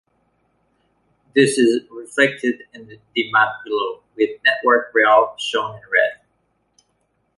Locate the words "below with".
3.63-4.31